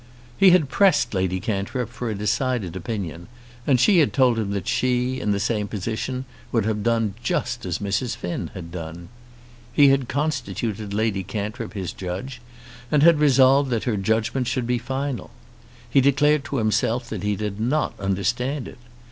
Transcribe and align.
He 0.35 0.49
had 0.49 0.67
pressed 0.67 1.13
Lady 1.13 1.39
Cantrip 1.39 1.87
for 1.87 2.09
a 2.09 2.15
decided 2.15 2.75
opinion, 2.75 3.27
and 3.67 3.79
she 3.79 3.99
had 3.99 4.13
told 4.13 4.39
him 4.39 4.49
that 4.49 4.67
she, 4.67 5.19
in 5.19 5.29
the 5.29 5.39
same 5.39 5.67
position, 5.67 6.25
would 6.51 6.65
have 6.65 6.81
done 6.81 7.13
just 7.21 7.67
as 7.67 7.77
Mrs. 7.77 8.15
Finn 8.15 8.49
had 8.55 8.71
done. 8.71 9.09
He 9.71 9.89
had 9.89 10.09
constituted 10.09 10.91
Lady 10.91 11.21
Cantrip 11.23 11.73
his 11.75 11.93
judge, 11.93 12.41
and 12.91 13.03
had 13.03 13.19
resolved 13.19 13.69
that 13.69 13.83
her 13.83 13.95
judgment 13.95 14.47
should 14.47 14.65
be 14.65 14.79
final. 14.79 15.29
He 15.87 16.01
declared 16.01 16.45
to 16.45 16.57
himself 16.57 17.07
that 17.09 17.21
he 17.21 17.35
did 17.35 17.59
not 17.59 17.93
understand 17.99 18.67
it. 18.67 18.79